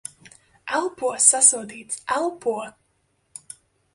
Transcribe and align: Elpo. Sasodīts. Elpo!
Elpo. 0.77 1.09
Sasodīts. 1.25 1.99
Elpo! 2.17 2.55